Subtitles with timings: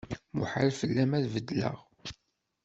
[0.37, 1.77] Muḥal fell-am ad beddleɣ.